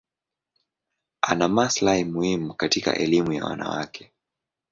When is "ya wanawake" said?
3.33-4.11